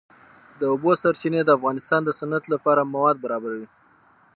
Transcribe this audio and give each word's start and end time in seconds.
د 0.59 0.61
اوبو 0.73 0.91
سرچینې 1.01 1.41
د 1.45 1.49
افغانستان 1.57 2.01
د 2.05 2.09
صنعت 2.19 2.43
لپاره 2.53 2.89
مواد 2.93 3.15
برابروي. 3.23 3.67